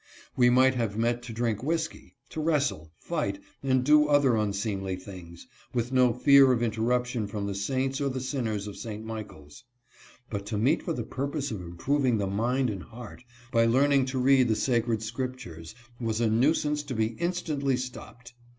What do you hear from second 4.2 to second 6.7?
unseemly things, with no fear of